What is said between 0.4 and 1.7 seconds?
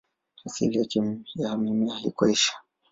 Asili ya